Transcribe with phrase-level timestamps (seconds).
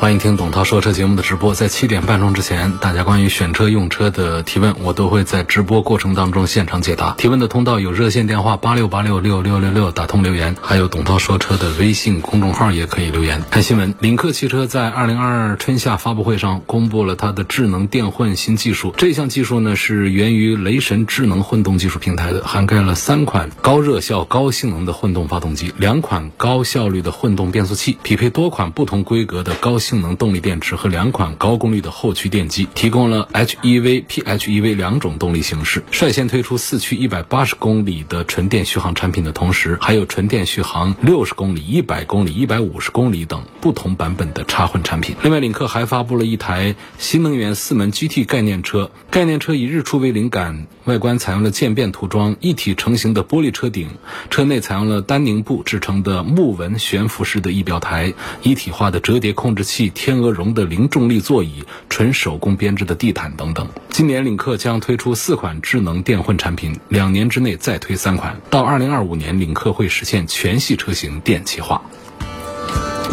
[0.00, 7.14] 欢迎听董涛说车节目的直播，在七点半钟之前，大家关于选车用车的提问，我都会在直播过程当中现场解答。
[7.18, 13.42] 提问的通道有热线电话八六八六六六六六打通留言，还有董涛说车的微信公众号也可以留言。
[13.50, 18.94] 看新闻，领克汽车在二零二二春夏发布会上公布了它的智能电混新技术。
[18.96, 29.76] 这项技术呢是源于雷神智能混动技术平台的，涵盖了三款高热效、高性能的混动发动机，两款高效率的混动变速器，匹配多款不同规格的高。
[29.88, 35.82] 性能动力电池和两款高功率的后驱电机，提供了 HEV、PHEV 两种动力形式。
[35.90, 45.16] 率先推出四驱一百八十公里的纯电续航产品的同时，还有纯电续航六十公里、一百公里、一百五十公里等不同版本的插混产品。
[45.22, 53.88] 另外，领克还发布了一台新能源四门 GT 概念车，概念车以日出为灵感，外观采用了渐变涂装，一体成型的玻璃车顶，
[54.28, 58.12] 车内采用了丹宁布制成的木纹悬浮式的仪表台，
[58.42, 59.77] 一体化的折叠控制器。
[59.78, 63.68] 即天鹅绒的零重力座椅、纯手工编织的地毯等等。
[63.90, 68.40] 今年领克将推出四款智能电混产品，两年之内再推三款。
[68.50, 71.80] 到二零二五年，领克会实现全系车型电气化。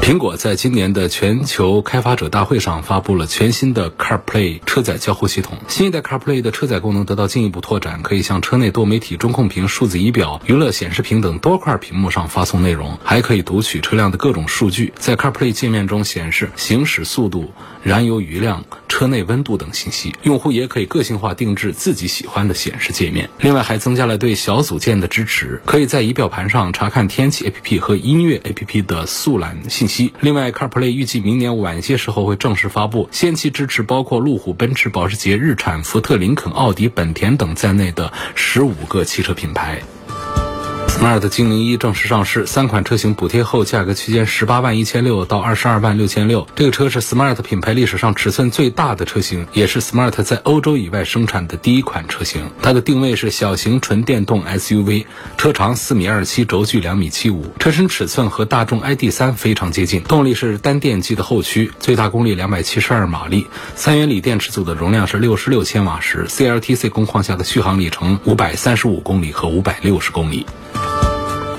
[0.06, 5.58] 苹果在今年的全球开发者大会上发布了全新的 CarPlay 车载交互系统。
[5.68, 14.94] 新一代 CarPlay 的车载功能得到进一步拓展，可以向车内多媒体中控屏、数字仪表、娱乐显示屏等多块屏幕上发送内容，还可以读取车辆的各种数据。
[14.96, 17.52] 在 CarPlay 界面中显示行驶速度、
[17.86, 20.16] 燃油余量、车内温度等信息。
[20.24, 23.30] 用户也可以个性化定制自己喜欢的显示界面。
[23.40, 30.12] 另外，还增加了对小组件的支持，可以在仪表盘上查看天气 APP 和音乐 APP 的速览信息。
[30.20, 39.84] 另外，CarPlay 预计明年晚些时候会正式发布，先期支持包括路虎、奔驰、保时捷、日产、福特、林肯、奥迪、本田等在内的十五个汽车品牌。
[40.96, 46.48] Smart 精灵一正式上市，三款车型补贴后价格区间十八万一千六到二十二万六千六。
[46.56, 52.50] 这个车是 Smart 品牌历史上尺寸最大的车型，也是 Smart 在欧洲以外生产的第一款车型。
[52.62, 55.06] 它的定位是小型纯电动 SUV，
[55.38, 60.02] 车长四米二七，轴距两米七五，车身尺寸和大众 ID 三非常接近。
[60.04, 70.46] 动力是单电机的后驱，最大功率两百七十二马力，三元锂电池组的容量是六十六千瓦时，CLTC 工况下的续航里程五百三十五公里和五百六十公里。
[70.76, 71.15] Bye.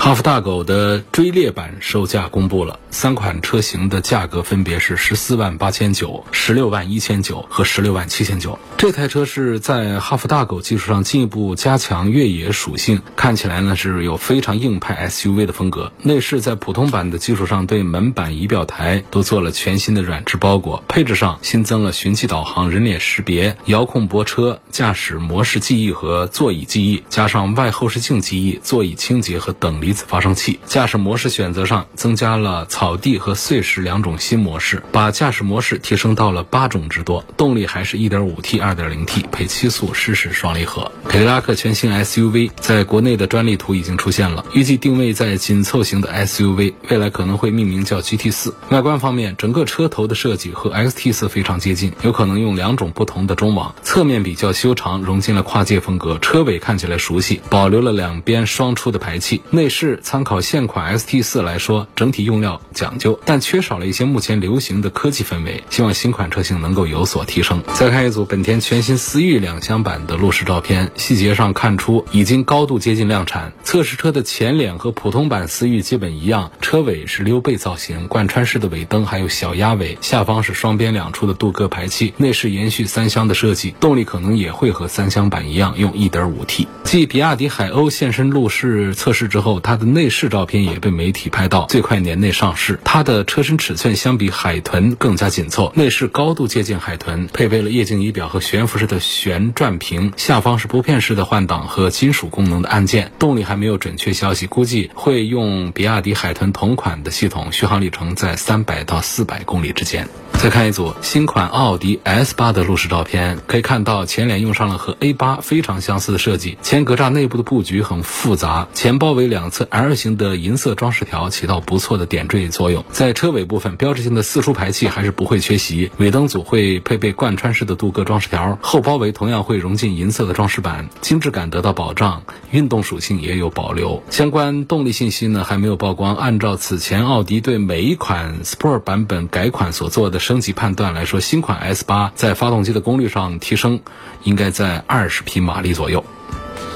[0.06, 8.56] 哈弗大狗的追猎版售价公布了，三款车型的价格分别是十四万八千九、十六万一千九和十六万七千九。
[8.76, 15.90] 这台车是在哈弗大狗基础上进一步加强越野属性，看起来呢是有非常硬派 SUV 的风格。
[16.00, 20.84] 内饰在普通版的基础上，对门板、仪表台都做了全新的软质包裹。
[20.86, 29.95] 配置上新增了寻迹导航、人脸识别、遥控泊车、驾驶模式记忆和座椅记忆，加上外后视镜记忆、座椅清洁和等离。
[30.06, 37.24] 发生器驾驶模式选择上增加了草地和碎石两种新模式，把驾驶模式提升到了八种之多。
[37.36, 40.90] 动力还是一点五 T、二点零 T 配七速湿式双离合。
[41.08, 48.54] 凯迪拉克全新 SUV 在国内的专利图已经出现了，预计定位在紧凑型的 SUV，未来可能会命名叫 GT 四。
[48.70, 53.74] 外观方面，整个车头的设计和 XT 四非常接近，有可能用两种不同的中网。
[53.82, 56.18] 侧面比较修长，融进了跨界风格。
[56.18, 59.40] 车尾看起来熟悉，保留了两边双出的排气。
[59.50, 59.85] 内饰。
[59.86, 65.62] 是参考现款 ST 四来说，整体用料讲究，但缺少了一些目前流行的科技氛围。
[65.70, 67.62] 希望新款车型能够有所提升。
[67.74, 73.52] 再看一组本田全新思域两厢版的路试照片，细节上看出已经高度接近量产。
[73.62, 82.12] 测试车的前脸和普通版思域基本一样，车尾是溜背造型，贯穿式的尾灯还有小鸭尾，下方是双边两出的镀铬排气。
[82.16, 86.66] 内饰延续三厢的设计，动力可能也会和三厢版一样用 1.5T。
[86.82, 92.78] 继比亚迪海鸥现身路试测试之后，它的内饰照片也被媒体拍到，最快年内上市。
[92.84, 103.12] 它的车身尺寸相比海豚更加紧凑，内饰高度接近海豚，配备了液晶仪表和悬浮式的旋转屏，下方是拨片式的换挡和金属功能的按键。
[103.18, 110.08] 动力还没有准确消息，估计会用比亚迪海豚同款的系统，续航里程在三百到四百公里之间。
[110.32, 122.84] 再看一组新款奥迪 S 八的路试照片，可以看到前脸用上了和 A 八非常相似的设计，前格栅内部的布局很复杂，前包围两 L 型的银色装饰条起到不错的点缀作用。
[122.90, 134.02] 在车尾部分，标志性的四出排气还是不会缺席，尾灯组会配备贯穿式的镀铬装饰条，后包围同样会融进银色的装饰板，精致感得到保障，运动属性也有保留。
[134.10, 136.16] 相关动力信息呢还没有曝光。
[136.16, 143.80] 按照此前奥迪对每一款 Sport 版本改款所做的升级判断来说，新款 S 八在发动机的功率上提升，
[144.22, 146.04] 应该在二十匹马力左右。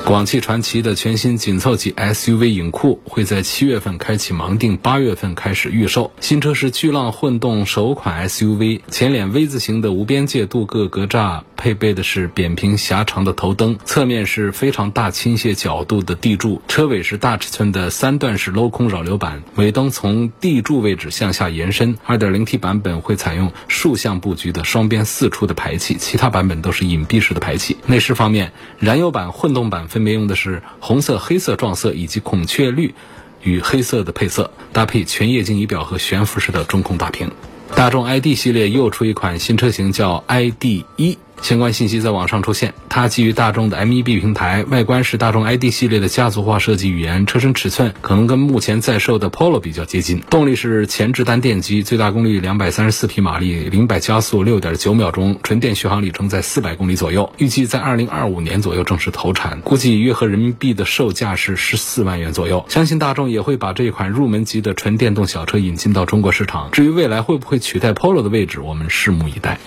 [0.06, 6.10] 广汽传祺的全新紧凑级 SUV 影酷会在七月份开启盲定，八月份开始预售。
[6.20, 21.96] 新车是巨浪混动首款 SUV，前脸 V 字形的无边界镀铬格栅，配备的是扁平狭长的头灯，侧面是非常大倾斜角度的地柱，车尾是大尺寸的三段式镂空扰流板，尾灯从地柱位置向下延伸。
[22.08, 27.76] 2.0T 版本会采用竖向布局的双边四出的排气，其他版本都是隐蔽式的排气。
[27.86, 29.86] 内饰方面，燃油版、混动版。
[29.90, 32.94] 分别用的是红色、黑色撞色以及孔雀绿
[33.42, 37.28] 与黑色的配色，搭配全液晶仪表和悬浮式的中控大屏。
[37.74, 41.18] 大众 ID 系列又出一款新车型，叫 ID 一。
[41.42, 50.20] 相关信息在网上出现，它基于大众的 MEB 平台，外观是大众 ID 系列的家族化设计语言，车身尺寸可能跟目前在售的 Polo 比较接近。
[50.28, 57.32] 动力是前置单电机，最大功率两百三十四匹马力，零百加速六点九秒钟，纯电续航里程在四百公里左右。
[57.38, 62.64] 预计在二零二五年左右正式投产，估计约合人民币的售价是十四万元左右。
[62.68, 66.70] 相信大众也会把这款入门级的纯电动小车引进到中国市场。
[66.70, 69.58] 至于未来会不会取代 Polo 的位置，我们拭目以待。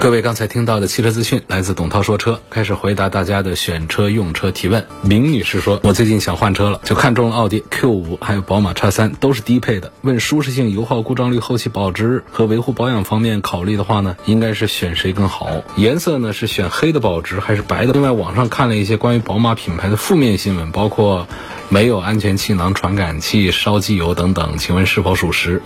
[0.00, 4.86] 各位刚才听到的汽车资讯来自董涛说车，开始回答大家的选车用车提问。
[5.02, 9.92] 明女士说：“我最近想换车了，就看中了奥迪 Q 五，还有宝马叉三，都是低配的。
[10.00, 15.50] 问舒适性、油耗、故障率、后期保值和维护保养方面考虑的话呢，应该是选谁更好？
[15.76, 17.92] 颜色呢是选黑的保值还是白的？
[17.92, 21.28] 另外网上看了一些关于宝马品牌的负面新闻，包括
[21.70, 25.62] 没有安全气囊传感器、烧机油等等，请问是否属实？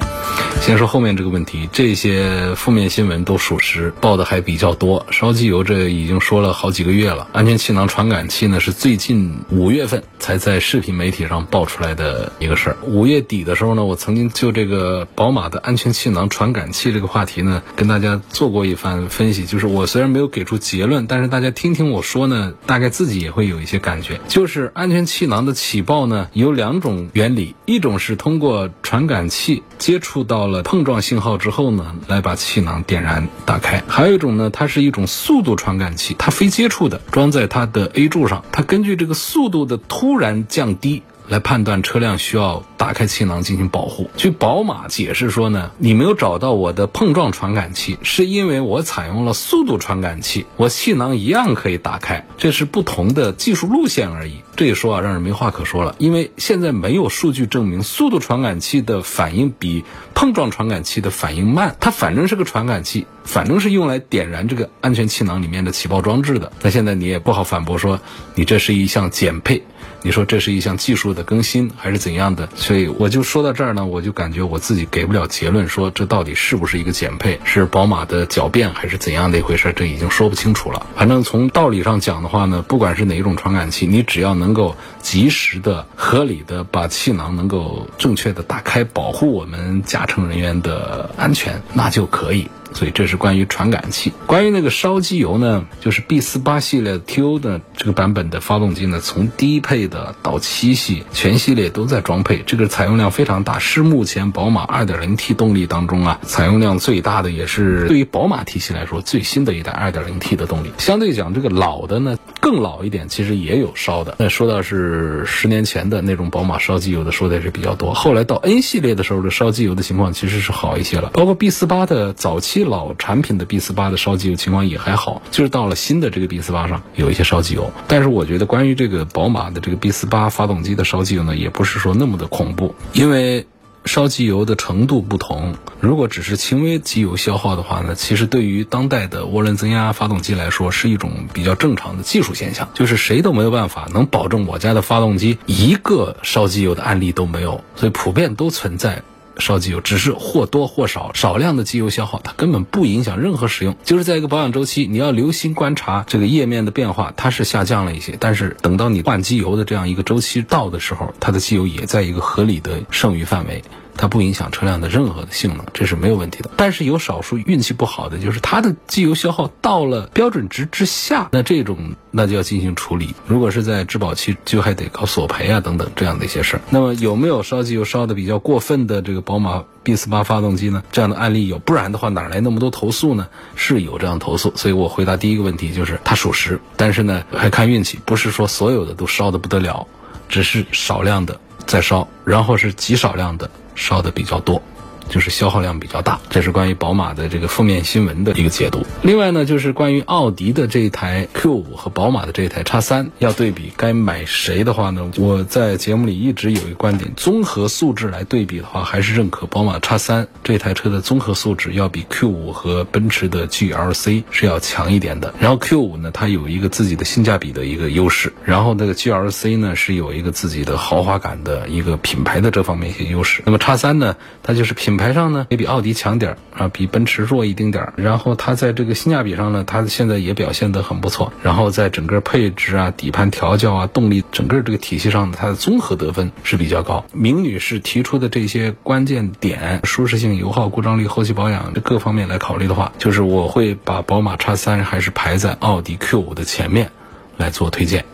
[0.60, 4.24] 先说后面这个问题，这些负面新闻都属实，报的。
[4.24, 7.28] 还比较多，烧机油这已经说了好几个月了。
[7.32, 12.76] 安全气囊传感器呢，是最近五月份才在视频媒体上爆出来的一个事儿。
[12.82, 19.44] 五月底的时候呢，我曾经就这个宝马的安全气囊传感器这个话题呢，跟大家做过一番分析。
[19.44, 24.18] 就是我虽然没有给出结论，但是大家听听我说呢，大概自己也会有一些感觉。
[24.26, 34.14] 就是安全气囊的起爆呢，有两种原理，一种是通过传感器接触到了碰撞信号之后呢，来把气囊点燃打开，还有。
[34.14, 44.10] 一种呢，它是一种速度传感器，它非接触的，装在它的 A 柱上，它根据这个速度的突然降低来判断车辆需要打开气囊进行保护。
[44.16, 54.42] 据宝马解释说呢，你没有找到我的碰撞传感器，是因为我采用了速度传感器，我气囊一样可以打开，这是不同的技术路线而已。
[54.56, 59.84] 这一说啊，让人没话可说了，因为现在没有数据证明速度传感器的反应比
[60.14, 63.06] 碰撞传感器的反应慢，它反正是个传感器。
[63.24, 66.52] 反正是用来点燃这个安全气囊里面的起爆装置的。
[66.60, 67.98] 那现在你也不好反驳说，
[68.34, 69.64] 你这是一项减配，
[70.04, 72.46] 你说这是一项技术的更新还是怎样的？
[72.54, 79.72] 所以我就说到这儿呢，我就感觉我自己给不了结论，说这到底是不是一个减配，是宝马的狡辩还是怎样的一回事？
[79.74, 80.86] 这已经说不清楚了。
[80.94, 92.50] 反正从道理上讲的话呢，不管是哪一种传感器，你只要能够及时的、合理的把气囊能够正确的打开，保护我们驾乘人员的安全，那就可以。
[92.74, 94.12] 所以这是关于传感器。
[94.26, 110.70] 关于那个烧机油呢，就是 B 四八系列 TO 的这个版本的发动机呢，从低配的到七系全系列都在装配，这个采用量非常大，是目前宝马 2.0T 动力当中啊采用量最大的，也是对于宝马体系来说最新的一代 2.0T 的动力。
[110.78, 114.16] 相对讲，这个老的呢更老一点，其实也有烧的。
[114.18, 117.94] 那说到是十年前的那种宝马烧机油的，说的也是比较多。
[117.94, 122.64] 后来到 N 系列的时候，这烧机油的情况其实是好一些了，包括 B 四八的早期。
[122.64, 133.46] 老产品的 B 四八的烧机油情况也还好，就是到了新的这个 B 四八上有一些烧机油，但是我觉得关于这个宝马的这个 B 四八发动机的烧机油呢，也不是说那么的恐怖，因为
[133.84, 135.56] 烧机油的程度不同。
[135.80, 149.02] 如果只是轻微机油消耗的话呢，其实对于当代的涡轮增压发动机来说是一种比较正常的技术现象，就是谁都没有办法能保证我家的发动机一个烧机油的案例都没有，所以普遍都存在。
[149.38, 153.76] 烧机油只是或多或少少量的机油消耗，它根本不影响任何使用。
[153.84, 163.62] 就是在一个保养周期，你要留心观察这个液面的变化，它是下降了一些，但是等到你换机油的这样一个周期到的时候，它的机油也在一个合理的剩余范围。
[163.96, 166.50] 它不影响车辆的任何的性能，这是没有问题的。
[166.56, 173.14] 但是有少数运气不好的，就是它的机油消耗到了标准值之下，那这种那就要进行处理。
[173.26, 176.60] 如果是在质保期，就还得搞索赔啊等等这样的一些事儿。
[176.70, 180.82] 那么有没有烧机油烧的比较过分的这个宝马 B 四八发动机呢？
[180.90, 183.28] 这样的案例有，不然的话哪来那么多投诉呢？
[183.54, 189.86] 是有这样投诉，所以我回答第一个问题就是它属实，但是呢还看运气，不是说所有的都烧的不得了，
[190.28, 194.62] 只是少量的在烧，然后是极少量的烧的比较多。
[195.08, 198.84] 就是消耗量比较大，这是关于宝马的这个负面新闻的一个解读。
[199.02, 205.10] 另外呢，就是关于奥迪的这一台 Q 五和宝马的这一台叉三要对比，该买谁的话呢？
[205.18, 215.34] 我在节目里一直有一个观点，综合素质来对比的话，还是认可宝马叉三这台车的综合素质要比 Q 五和奔驰的 GLC 是要强一点的。
[215.38, 223.42] 然后 Q 五呢，它有一个自己的性价比的一个优势，然后那个 GLC 呢是有一个自己的豪华感的一个品牌的这方面一些优势。
[223.44, 224.93] 那么叉三呢，它就是品。
[224.94, 227.94] 品牌上呢也比奥迪强点儿啊，比奔驰弱一丁点儿。
[227.96, 231.32] 然后它在这个性价比上呢，它现在也表现得很不错。
[231.42, 237.04] 然后在整个配置啊、底盘调教啊、动力整个这个体系上，它的综合得分是比较高。
[237.12, 246.92] 明女士提出的这些关键点，舒适性、油耗、故障率、后期保养这各方面来考虑的话，就是我会把宝马叉三还是排在奥迪 Q 五的前面
[247.36, 248.04] 来做推荐。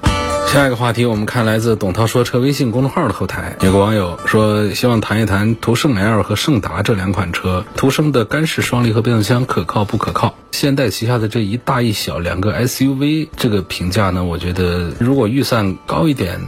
[0.50, 7.64] 下一个话题，我们看来自董涛说车微信公众号的后台，有个网友说希望谈一谈途胜 L 和胜达这两款车。
[7.76, 10.34] 途胜的干式双离合变速箱可靠不可靠？
[10.50, 14.24] 现代旗下的这一大一小两个 SUV，这个评价呢？
[14.24, 16.40] 我觉得如果预算高一点，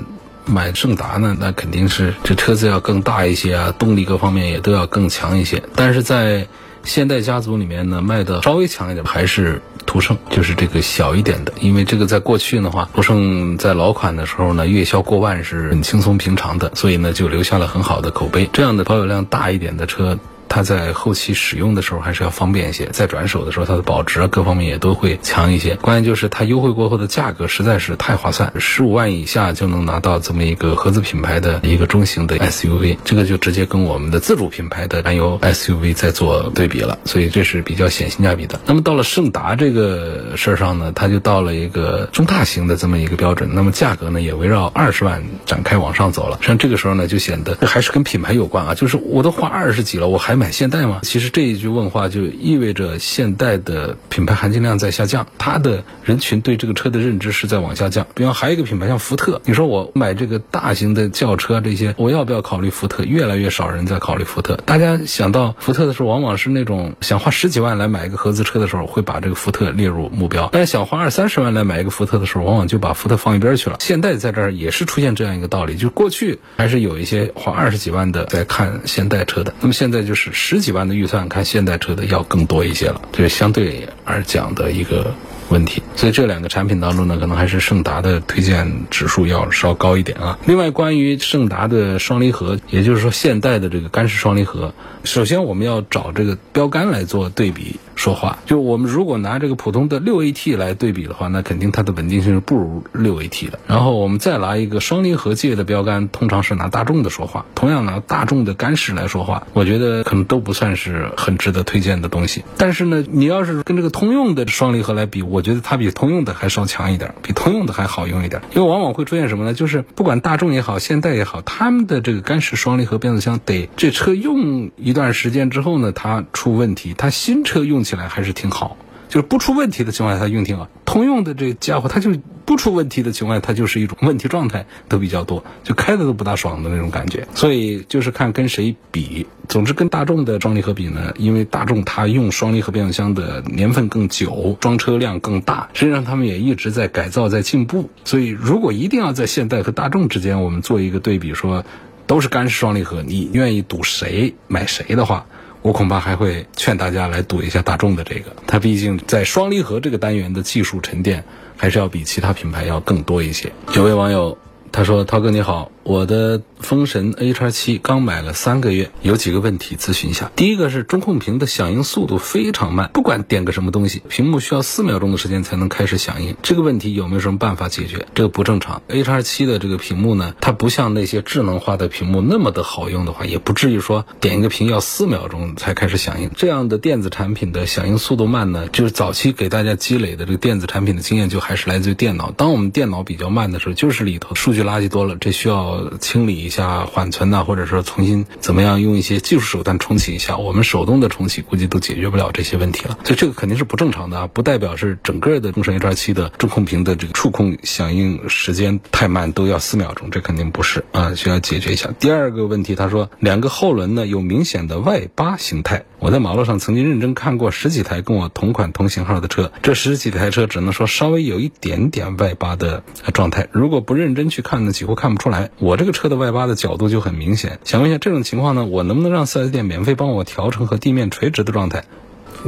[0.46, 5.62] 买胜达呢，那肯定是这车子要更大一些啊，动力各方面也都要更强一些。
[5.76, 6.48] 但是在
[6.84, 11.52] 现代家族里面呢，卖的稍微强一点还是途胜，就是这个小一点的。
[11.60, 18.48] 因为这个在过去的话，途胜在老款的时候呢，月销过万是很轻松平常的，所以呢就留下了很好的口碑。
[18.52, 20.18] 这样的保有量大一点的车。
[20.54, 25.76] 它在后期使用的时候还是要方便一些，在转手的时候它的保值啊各方面也都会强一些。
[25.76, 38.60] 关键就是它优惠过后的价格实在是太划算，十五万以下就能拿到这么一个合资品牌的一个中型的 SUV，这个就直接跟我们的自主品牌的燃油 SUV 在做对比了，所以这是比较显性价比的。
[38.66, 46.36] 那么到了胜达这个事儿上呢，它就到了一个中大型的这么一个标准，那么价格呢也围绕二十万展开往上走了。
[46.36, 50.41] 实际上这个时候呢就显得还是跟品牌有关啊，就是我都花二十几了，我还。
[50.42, 50.98] 买现代吗？
[51.04, 58.08] 其实这一句问话就意味着现代的品牌含金量在下降，它的人群对这个车的认知是在往下降。
[58.12, 63.04] 比方还有一个品牌像福特，你说我买这个大型的轿车这些，我要不要考虑福特？
[63.04, 64.56] 越来越少人在考虑福特。
[64.66, 73.76] 大家想到福特的时候，往往是那种想花十几万来买一个合资车的时候，会把这个福特列入目标；但是想花二三十万来买一个福特的时候，往往就把福特放一边去了。
[73.78, 80.31] 现代在这儿也是出现这样一个道理，就过去还是有一些花二十几万的在看现代车的，那么现在就是。
[80.32, 85.14] 十几万的预算看现代车的要更多一些了，这是相对而讲的一个
[85.50, 85.82] 问题。
[85.94, 90.38] 所以这两个产品当中呢，可能还是胜达的推荐指数要稍高一点啊。
[90.46, 94.74] 另外，关于胜达的双离合，也就是说现代的这个干式双离合，
[95.04, 97.76] 首先我们要找这个标杆来做对比。
[98.02, 103.60] 说话，就我们如果拿这个普通的六 AT 来对比的话，那肯定它的稳定性是不如六 AT 的。
[103.68, 107.46] 然后我们再拿一个双离合界的标杆，通常是拿大众的说话。
[107.54, 112.42] 同样拿大众的干式来说话，我觉得可能都不算是很值得推荐的东西。
[112.56, 118.42] 但是呢，你要是跟这个通用的双离合来比，我觉得它比通用的还稍强一点，比通用的还好用一点。
[118.52, 119.54] 因为往往会出现什么呢？
[119.54, 127.84] 就是不管大众也好，现代也好，他们的这个干式双离合变速箱得这车用一段时间之后呢，它出问题，它新车用。
[127.84, 128.78] 起起来还是挺好，
[129.10, 130.66] 就是不出问题的情况下，它用挺好。
[130.86, 132.10] 通用的这个家伙，它就
[132.46, 137.26] 不出问题的情况下，它就是一种问题状态都比较多，就开的都不大爽的那种感觉。
[137.34, 139.26] 所以就是看跟谁比。
[139.48, 147.90] 总之跟大众的双离合比呢，因为大众它用双离合变速箱的年份更久，装车量更大，实际上他们也一直在改造在进步。
[148.04, 151.66] 所以如果一定要在现代和大众之间我们做一个对比，说
[152.06, 155.26] 都是干式双离合，你愿意赌谁买谁的话。
[155.62, 161.24] 我恐怕还会劝大家来赌一下大众的这个，它毕竟在双离合这个单元的技术沉淀，
[161.56, 163.52] 还是要比其他品牌要更多一些。
[163.74, 164.36] 有位网友
[164.72, 170.30] 他说：“涛哥你好。”我的风神 A 叉七刚买了三个月，有几个问题咨询一下。
[170.36, 176.36] 第一个是中控屏的响应速度非常慢，不管点个什么东西，屏幕需要四秒钟的时间才能开始响应。
[176.40, 178.06] 这个问题有没有什么办法解决？
[178.14, 178.80] 这个不正常。
[178.86, 186.30] A 叉七的这个屏幕呢，它不像那些智能化的屏幕那么的好用的话，也不至于说点一个屏要四秒钟才开始响应。
[186.36, 192.30] 这样的电子产品的响应速度慢呢，就是早期给大家积累的这个电子产品的经验，就还是来自于电脑。
[192.30, 195.71] 当我们电脑比较慢的时候，就是里头数据垃圾多了，这需要。
[195.98, 202.98] 清理一下缓存呐，或者说重新怎么样用一些技术手段重启一下，我们手动的重启估计都解决不了这些问题了。
[203.04, 211.90] 所以这个肯定是不正常的啊，不代表是整个的中升 HR7 的中控屏的这个触控响应时间太慢，都要四秒钟，这肯定不是啊，需要解决一下。
[211.98, 225.50] 第二个问题，他说两个后轮呢有明显的外八形态，我在马路上曾经认真看过十几台跟我同款同型号的车，这十几台车只能说稍微有一点点外八的状态，如果不认真去看呢，几乎看不出来。
[225.62, 231.84] 我这个车的外八的角度就很明显，想问一下这种情况呢，我能不能让 4S 店免费帮我调成和地面垂直的状态？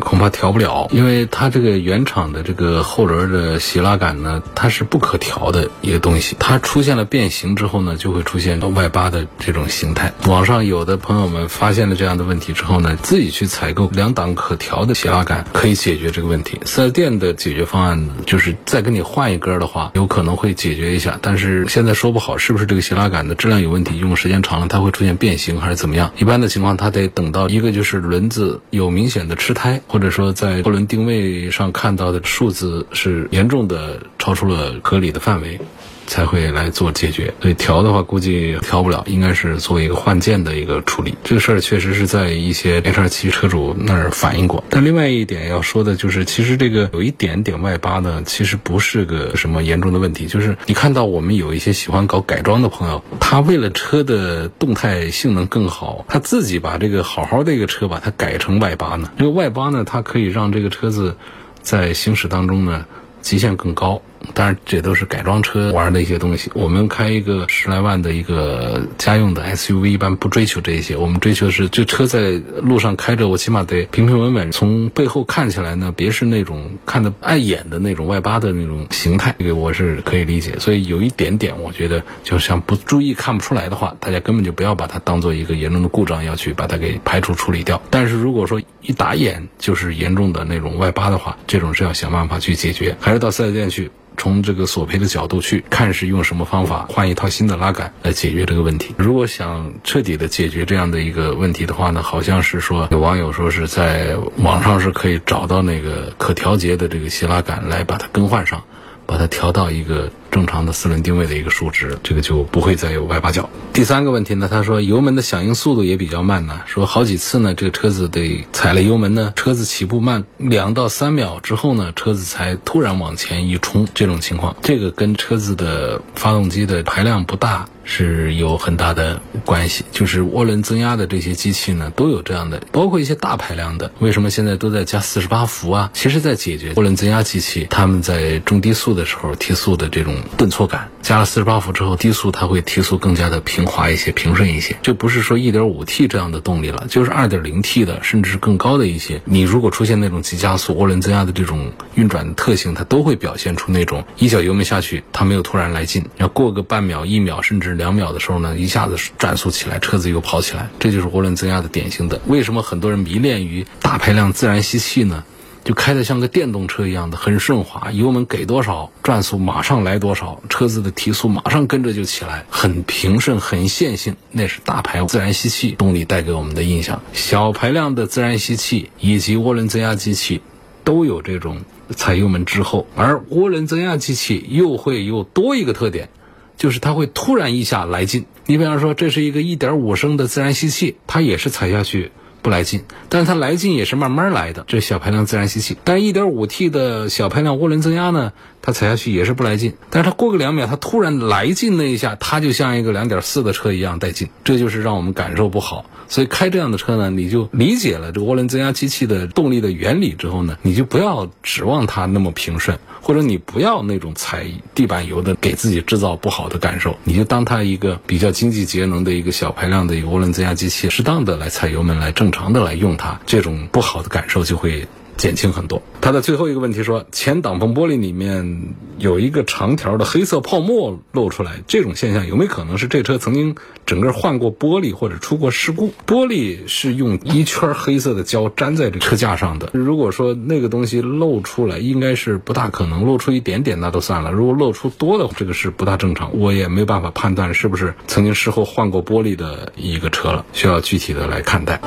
[0.00, 6.36] 恐怕调不了，因为它这个原厂的这个后轮的斜拉杆呢，它是不可调的一个东西。
[6.38, 10.12] 它出现了变形之后呢，就会出现外八的这种形态。
[10.26, 16.60] 网上有的朋友们发现了这样的问题之后呢，自己去采购两档可调的斜拉杆，可以解决这个问题。
[16.64, 26.10] 四 S 店的解决方案就是再给你换一根的话，有可能会解决一下，但是现在说不好是不是这个斜拉杆的质量有问题，用时间长了它会出现变形还是怎么样？
[26.16, 29.80] 一般的情况，它得等到一个就是轮子有明显的吃胎。
[29.86, 35.60] 或者说，在涡轮定位上看到的数字是严重的超出了合理的范围。
[36.06, 41.14] 才会来做解决，所以调的话估计调不了，应该是做一个换件的一个处理。
[41.24, 44.62] 这个事儿确实是在一些 HR7 车主那儿反映过。
[44.70, 50.26] 但另外一点要说的就是，其实这个有一点点外八呢，其实不是个什么严重的问题。
[50.26, 59.10] 就是你看到我们有一些喜欢搞改装的朋友，他为了车的动态性能更好，他自己把这个好好的一个车把它改成外八呢。
[59.18, 61.16] 这个外八呢，它可以让这个车子
[61.62, 62.84] 在行驶当中呢
[63.22, 64.02] 极限更高。
[64.32, 66.50] 当然，这都是改装车玩的一些东西。
[66.54, 70.96] 我们开一个十来万的一个家用的 SUV，一般不追求这些。
[70.96, 74.50] 我们追求的是，这车在路上开着，我起码得平平稳稳。
[74.52, 80.58] 从背后看起来呢，别是那种看的碍眼的那种外八的那种形态，这个我是可以理解。
[80.58, 87.80] 所以有一点点，我觉得就像不注意看不出来的话，大家根本就不要把它当做一个严重的故障，要去把它给排除处理掉。
[87.90, 93.90] 但是如果说一打眼就是严重的那种外八的话，这种是要想办法去解决，还是到四 S 店去。
[94.16, 98.94] 从这个索赔的角度去看，是用什么方法换一套新的拉杆来解决这个问题。
[98.98, 108.62] 如果想彻底的解决这样的一个问题的话呢，好像是说有网友说是在网上是可以找到那个可调节的这个斜拉杆来把它更换上。
[109.06, 113.48] 把它调到一个正常的四轮定位的一个数值，这个就不会再有外八角。
[113.72, 127.68] 第三个问题呢，他说油门的响应速度也比较慢呢，说好几次呢，这个车子得踩了油门呢，车子起步慢两到三秒之后呢，车子才突然往前一冲，这种情况，这个跟车子的发动机的排量不大。
[127.86, 135.90] 是有很大的关系，就是涡轮增压的这些机器呢，都有这样的，包括一些大排量的，为什么现在都在加四十八伏啊？
[135.92, 140.88] 其实，在解决涡轮增压机器他们在中低速的时候提速的这种顿挫感。
[141.02, 144.74] 加了四十八伏之后，低速它会提速更加的平滑一些、平顺一些。
[144.82, 149.20] 这不是说一点五 T 这样的动力了，就是二点零 T 的，甚至是更高的一些。
[149.26, 162.18] 你如果出现那种急加速、涡轮增压的这种运转特性，它都会表现出那种一脚油门下去，它没有突然来劲，要过个半秒、一秒甚至两秒的时候呢，一下子转速起来，车子又跑起来，这就是涡轮增压的典型的。
[162.26, 165.22] 为什么很多人迷恋于大排量自然吸气呢？
[165.64, 174.14] 就开的像个电动车一样的很顺滑，油门给多少转速马上来多少，车子的提速马上跟着就起来，很平顺很线性。
[174.30, 177.00] 那是大排自然吸气动力带给我们的印象。
[177.14, 180.42] 小排量的自然吸气以及涡轮增压机器
[180.84, 181.62] 都有这种
[181.96, 186.10] 踩油门之后，而涡轮增压机器又会有多一个特点，
[186.58, 188.26] 就是它会突然一下来劲。
[188.44, 192.12] 你比方说，这是一个1.5升的自然吸气，它也是踩下去。
[192.44, 194.66] 不来劲，但是它来劲也是慢慢来的。
[194.68, 199.72] 这小排量自然吸气，但 1.5T 的小排量涡轮增压呢，它踩下去也是不来劲。
[199.88, 205.86] 但是它过个两秒，它突然来劲那一下，它就像一个2.4的车一样带劲，这就是让我们感受不好。
[206.06, 212.78] 所以开这样的车呢，你就理解了这个涡轮增压机器的动力的原理之后呢，你就不要指望它那么平顺。
[213.04, 224.88] 或者你不要那种踩地板油的，给自己制造不好的感受，你就当它一个比较经济节能的一个小排量的一个涡轮增压机器，适当的来踩油门，来正常的来用它，这种不好的感受就会。
[225.16, 225.82] 减轻很多。
[226.00, 233.54] 它的最后一个问题说，前挡风玻璃里面有一个长条的黑色泡沫露出来，这种现象有没有可能是这车曾经
[233.86, 235.92] 整个换过玻璃或者出过事故？
[236.06, 239.70] 玻璃是用一圈黑色的胶粘在这车架上的。
[239.72, 244.30] 如果说那个东西露出来，应该是不大可能露出一点点那都算了。
[244.30, 246.38] 如果露出多的，这个是不大正常。
[246.38, 251.80] 我也没办法判断是不是曾经事后换过玻璃的一个车了，需要具体的来看待。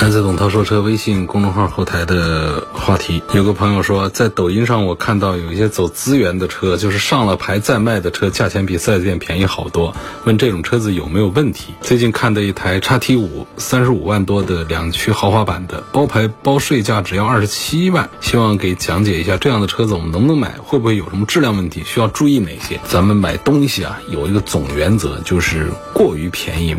[0.00, 9.96] 来自董涛说车微信公众号后台的话题，有个朋友说，在抖音上我看到有一些走资源的车，就是上了牌再卖的车，价钱比四 S 店便宜好多。
[10.24, 11.72] 问这种车子有没有问题？
[11.80, 22.78] 最近看的一台叉 T 五，三十五万多的两驱豪华版的，包牌包税价只要二十七万，希望给讲解一下这样的车子我们能不能买，会不会有什么质量问题，需要注意哪些？
[22.86, 26.76] 咱们买东西啊，有一个总原则，就是过于便宜。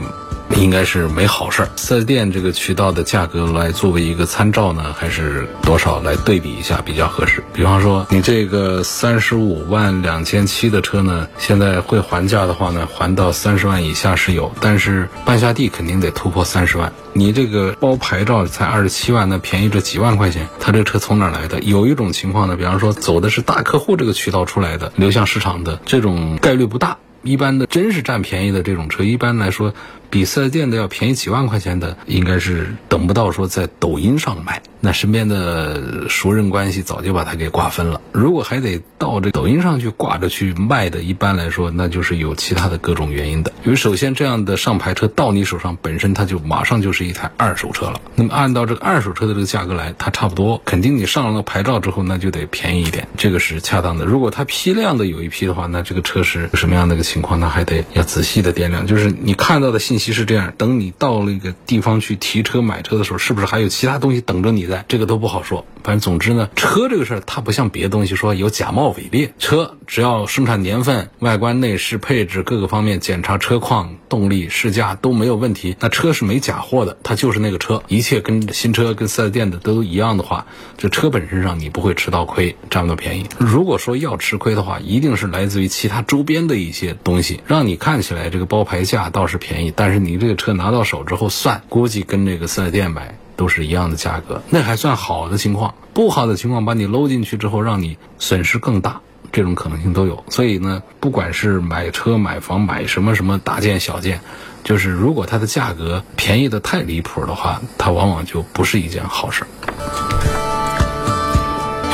[0.58, 1.69] 应该是没好事儿。
[1.75, 7.43] 四 S 店这个渠道的价格来作为一个参照呢，还是多少来对比一下比较合适？
[7.53, 16.91] 比方说，你这个三十五万两千七的车呢，现在会还价的话呢，还到三十万以下是有，但是半下地肯定得突破三十万。
[17.13, 21.60] 你这个包牌照才二十七万，那便宜这几万块钱，他这车从哪来的？
[21.62, 26.97] 有一种情况呢，比方说走的是大客户这个渠道出来的，流向市场的这种概率不大。
[27.23, 29.73] 一般的真是占便宜的这种车，一般来说。
[30.15, 34.62] 比四 S 店的要便宜几万块钱的，应该是等不到说在抖音上卖。
[34.80, 37.99] 那身边的熟人关系早就把它给瓜分了。
[38.13, 43.51] 如果还得到这抖音上去挂着去卖的，一般来说那就是有其他的各种原因的。
[43.65, 47.99] 因为首先这样的上牌车到你手上本身它就马上就是一台二手车了。
[48.15, 54.06] 那么按照这个二手车的这个价格来，它差不多肯定你上了牌照之后那就得便宜一点，这个是恰当的。
[54.06, 57.38] 如果它批量的有一批的话，那这个车是什么样的一个情况？
[57.38, 58.88] 那还得要仔细的掂量。
[58.88, 60.04] 就是你看到的信息。
[60.05, 64.85] 其实这样，等你到了一个地方去提车买车的时候，是不是还有其他东西等着你在？
[64.87, 65.65] 这个都不好说。
[65.83, 80.45] 反正总之呢，车这个事儿它不像别的东西说有假冒伪劣，车只要生产年份、外观内饰、配置各个方面检查车况、动力、试驾都没有问题，那车是没假货的，它就是那个车，一切跟新车跟四 S 店的都一样的话，
[80.77, 83.25] 这车本身上你不会吃到亏，占不到便宜。
[83.39, 93.17] 如果说要吃亏的话，一定是来自于其他周边的一些东西，让你看起来这个包牌价倒是便宜，但是你这个车拿到手之后算，估计跟这个四 S 店买。
[93.38, 95.73] 都是一样的价格，那还算好的情况。
[95.93, 99.01] 不好的情况，把你搂进去之后，让你损失更大，
[99.34, 100.23] 这种可能性都有。
[100.29, 104.21] 所以呢，不管是买车、买房、买什么什么大件小件，
[104.63, 109.43] 就是如果它的价格便宜的太离谱的话，它往往就不是一件好事。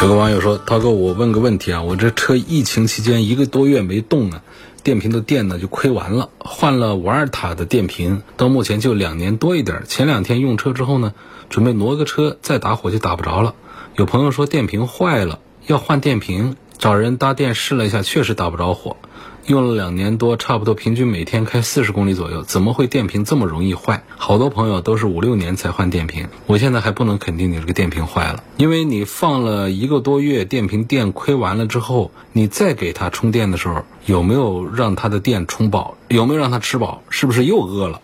[0.03, 4.41] 有个网友说：“涛哥，我问个问题啊，我这车疫情期间一个多月没动呢。”
[4.83, 9.83] 电瓶的电呢就亏完了，换了五二塔的电瓶，到目前就两年多一点。
[9.87, 11.13] 前两天用车之后呢，
[11.49, 13.53] 准备挪个车再打火就打不着了。
[13.95, 18.97] 有朋友说电瓶坏了要换电瓶，找人搭电试了一下，确实打不着火。
[19.47, 24.03] 用了两年多，差不多平均每天开四十公里左右，怎么会电瓶这么容易坏？
[24.15, 35.97] 好多朋友都是五六年才换电瓶，我现在还不能肯定你这个电瓶坏了，因为你放了一个多月，电瓶电亏完了之后，你再给它充电的时候，有没有让它的电充饱？
[36.07, 37.01] 有没有让它吃饱？
[37.09, 37.99] 是不是又饿了，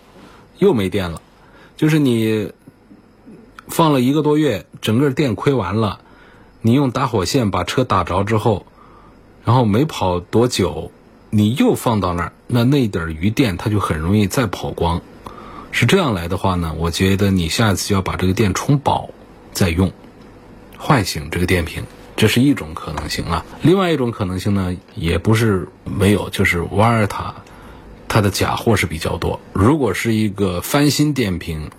[0.58, 1.22] 又没电了？
[1.78, 2.52] 就是你
[3.68, 6.00] 放了一个多月，整个电亏完了，
[6.62, 8.66] 你用打火线把车打着之后，
[9.46, 10.92] 然后没跑多久。
[11.30, 15.02] 你又放到那儿，那那点儿余电它就很容易再跑光。
[15.72, 19.10] 是这样来的话呢，我觉得你下次要把这个电充饱
[19.52, 19.92] 再用，
[20.78, 21.84] 唤醒这个电瓶，
[22.16, 23.46] 这是一种可能性啊。
[23.62, 27.36] 另外一种可能性呢，也不是没有，就是瓦尔塔
[28.08, 29.40] 它的假货是比较多。
[29.54, 31.70] 如果是一个翻新电瓶，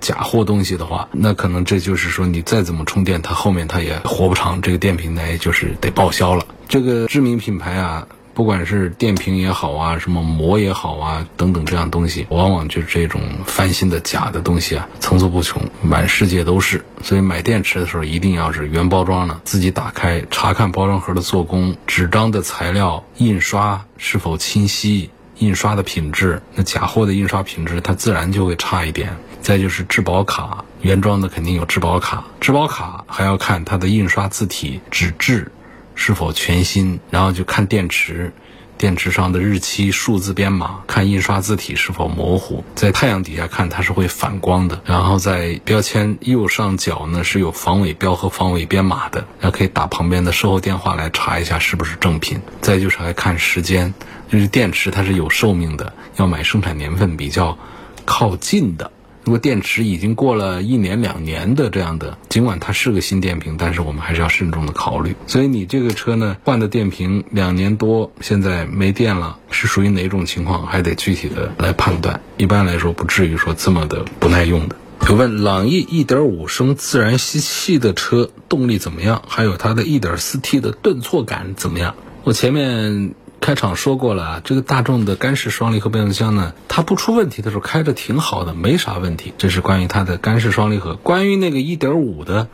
[0.00, 6.46] 假货东西的话，那可能这就是说你再怎么充电，它后面它也活不长，这个电瓶呢就是得报销了。
[6.68, 8.06] 这个知名品牌啊。
[8.34, 16.84] 不管是电瓶也好啊，什么膜也好啊，等等这样东西，往往就是这种翻新的假的东西啊，层出不穷，满世界都是。
[17.00, 26.42] 所以买电池的时候，一定要是原包装的，自己打开查看包装盒的做工、纸张的材料、印刷是否清晰、印刷的品质。
[26.54, 29.16] 那假货的印刷品质，它自然就会差一点。
[29.40, 35.52] 再就是质保卡，原装的肯定有质保卡，质保卡还要看它的印刷字体、纸质。
[35.94, 37.00] 是否全新？
[37.10, 38.32] 然后就看电池，
[38.76, 42.64] 电池上的日期、数字编码，看印刷字体是否模糊。
[42.74, 44.80] 在太阳底下看，它是会反光的。
[44.84, 52.40] 然后在标签右上角呢是有防伪标和防伪编码的，那可以打旁边的售后电话来查一下是不是正品。
[52.60, 53.94] 再就是还看时间，
[54.30, 57.56] 就是电池它是有寿命的，要买生产年份比较
[58.04, 58.90] 靠近的。
[59.24, 65.16] 如果电池已经过了一年两年的这样的，尽管它是个新电瓶，但是我们还是要慎重的考虑。
[65.26, 72.20] 所以你这个车呢，换的电瓶两年多，现在没电了，是属于哪种情况，还得具体的来判断。
[72.36, 74.76] 一般来说，不至于说这么的不耐用的。
[75.08, 79.22] 有问朗逸1.5升自然吸气的车动力怎么样？
[79.26, 81.94] 还有它的 1.4T 的顿挫感怎么样？
[82.24, 89.34] 我前面开场说过了，这个大众的干式双离合变速箱呢，它不出问题的时候开着挺好的，没啥问题。
[89.36, 90.94] 这是关于它的干式双离合。
[90.94, 92.48] 关于那个1.5的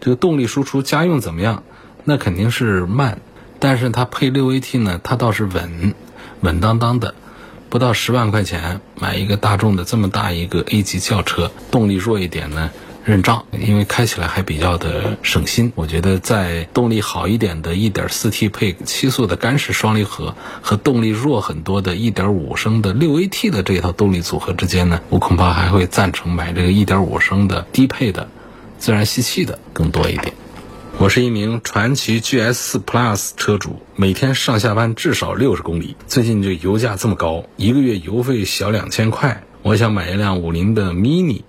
[0.00, 1.64] 这个动力输出家用怎么样？
[2.04, 3.20] 那肯定是慢，
[3.58, 5.94] 但是它配 6AT 呢，它倒是稳，
[6.40, 7.14] 稳当当的。
[7.68, 12.70] 不到十万块钱买一个大众的这么大一个 A 级轿车，动力弱一点呢？
[13.06, 15.72] 认账，因为开起来还比较的省心。
[15.76, 28.28] 我觉得在动力好一点的 1.4T 配七速的干式双离合和动力弱很多的1.5升的 6AT 的这套动力组合之间呢，我恐怕还会赞成买这个1.5升的低配的
[28.78, 30.34] 自然吸气的更多一点。
[30.98, 35.94] 我是一名传祺 GS4 Plus 车主，每天上下班至少六十公里。
[36.08, 41.42] 最近这油价这么高，一个月油费小两千块，我想买一辆五菱的 Mini。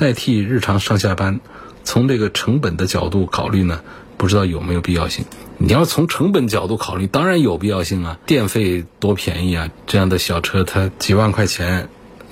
[0.00, 1.40] 代替日常上下班，
[1.84, 3.82] 从这个成本的角度考虑呢，
[4.16, 5.26] 不知道有没有必要性。
[5.58, 9.68] 你要从成本角度考虑，当然有必要性啊，电费多便宜啊！
[9.86, 11.90] 这样的小车，它几万块钱，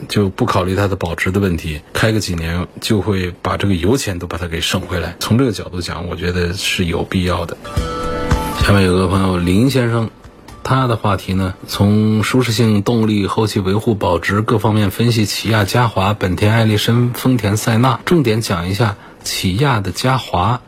[0.09, 5.15] 就不考虑它的保值的问题，开个几年就会把这个油钱都把它给省回来。
[5.21, 7.55] 从这个角度讲，我觉得是有必要的。
[8.65, 10.09] 下面有个朋友林先生。
[10.69, 20.61] 他的话题呢，从舒适性、动力、后期维护、保值各方面分析起亚嘉华、本田艾力绅、丰田塞纳，重点讲一下起亚的嘉华。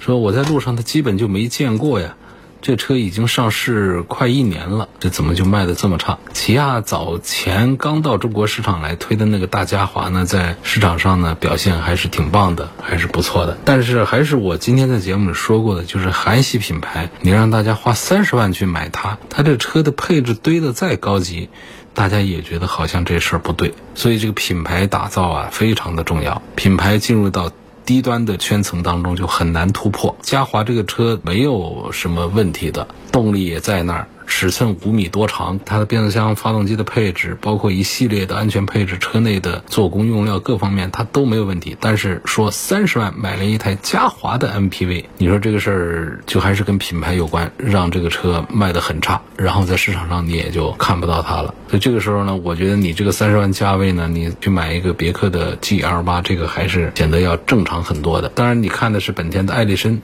[0.00, 2.14] 说我在路上，他基本就没见过呀。
[2.60, 6.18] 这车已经上市快一年了，这怎么就卖的这么差？
[6.32, 13.56] 起亚早前刚到中国市场来推的那个大嘉华呢，在市场上呢表现还是挺棒的，还是不错的。
[13.64, 21.48] 但是还是我今天在节目里说过的，就是韩系品牌，你让大家花三十万去买它，它这车的配置堆的再高级，
[21.94, 23.74] 大家也觉得好像这事儿不对。
[23.94, 26.42] 所以这个品牌打造啊，非常的重要。
[26.56, 27.52] 品牌进入到。
[27.88, 30.14] 低端的圈层当中就很难突破。
[30.20, 32.86] 嘉华这个车没有什么问题的，
[33.22, 34.06] 动力也在那儿。
[34.30, 41.74] 尺寸五米多长，它的变速箱、发动机的配置，包括一系列的安全配置，车内的做工用料各方面，它都没有问题。
[41.80, 51.54] 但是说三十万买了一台嘉华的 MPV，你说这个事儿就还是跟品牌有关，让这个车卖得很差，然后在市场上你也就看不到它了。
[51.68, 58.28] 所以这个时候呢，我觉得你这个三十万价位呢，你去买一个别克的 GL 八，这个还是显得要正常很多的。
[58.28, 60.00] 当然，你看的是本田的艾力绅。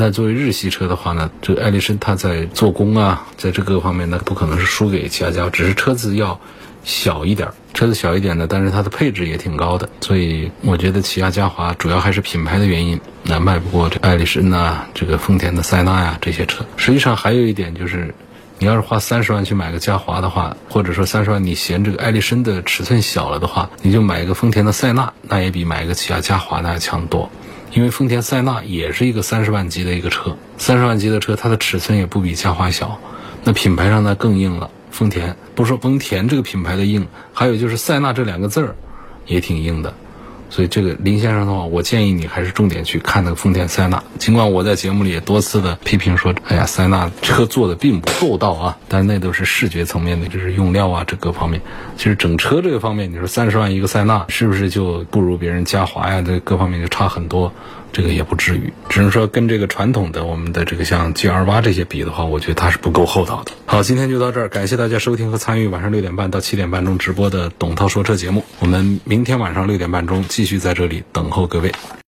[0.00, 6.38] 那作为日系车的话呢，这个艾力绅它在做工啊，在这个方面呢，不可能是输给起亚嘉华，只是车子要
[6.84, 16.64] 小一点，车子小一点呢，但是它的配置也挺高的，所以我觉得起亚嘉华主要还是品牌的原因，那卖不过这艾力绅呐，这个丰田的塞纳呀这些车。
[16.76, 18.14] 实际上还有一点就是，
[18.60, 27.28] 你要是花三十万去买个嘉华的话，或者说三十万你嫌这个艾力绅的尺寸小了的话，你就买一个丰田的塞纳，那也比买一个起亚嘉华那要强多。
[27.72, 32.98] 因为丰田塞纳也是一个三十万级的一个车，三十万级的车，它的尺寸也不比嘉华小，
[33.44, 34.70] 那品牌上呢更硬了。
[34.90, 38.74] 丰田不说丰田这个品牌的硬，还有就是塞纳这两个字儿
[39.26, 39.94] 也挺硬的。
[40.50, 44.02] 所以这个林先生的话，我建议你还是重点去看那个丰田塞纳。
[44.18, 51.60] 尽管我在节目里也多次的批评说，哎呀，塞纳车做的并不厚道啊，但那都是视觉层面的，就是用料啊这各方面。
[51.96, 56.22] 其实整车这个方面，你说三十万一个塞纳，是不是就不如别人嘉华呀？
[56.22, 57.52] 这各方面就差很多。
[57.92, 63.52] 这个也不至于，只能说跟这个传统的我们的这个像 G 二八这些比的话，我觉得它是不够厚道的。
[63.66, 68.44] 好，今天就到这儿，感谢大家收听和参与晚上六点半到七点半钟直播的董涛说车节目。
[68.60, 71.72] 我们明天晚上六点半钟继续在这里等候各位。